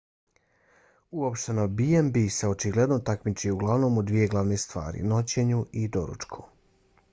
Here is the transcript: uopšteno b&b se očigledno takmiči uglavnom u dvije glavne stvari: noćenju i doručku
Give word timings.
uopšteno 1.19 1.65
b&b 1.81 2.15
se 2.37 2.49
očigledno 2.53 2.97
takmiči 3.11 3.53
uglavnom 3.59 4.01
u 4.03 4.07
dvije 4.09 4.27
glavne 4.35 4.57
stvari: 4.65 5.07
noćenju 5.15 5.63
i 5.83 5.87
doručku 5.99 6.45